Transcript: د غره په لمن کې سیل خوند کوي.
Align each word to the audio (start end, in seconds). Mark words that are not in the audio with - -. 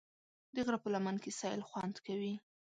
د 0.53 0.55
غره 0.65 0.79
په 0.83 0.89
لمن 0.93 1.15
کې 1.23 1.31
سیل 1.39 1.61
خوند 1.69 1.95
کوي. 2.05 2.33